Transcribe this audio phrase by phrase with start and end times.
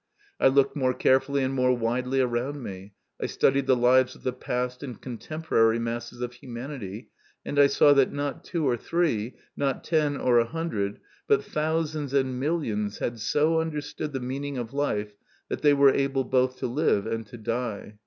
[0.39, 4.33] I looked more carefully and more widely around me, I studied the lives of the
[4.33, 7.09] past and contemporary masses of humanity,
[7.45, 12.15] and I saw that, not two or three, not ten or a hundred, but thousands
[12.15, 15.13] and millions had so understood the meaning of life
[15.49, 17.99] that they were able both to live and to die.